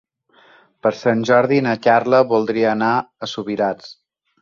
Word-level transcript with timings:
Per 0.85 0.91
Sant 1.01 1.21
Jordi 1.31 1.61
na 1.67 1.75
Carla 1.85 2.25
voldria 2.35 2.75
anar 2.75 2.93
a 3.29 3.33
Subirats. 3.37 3.97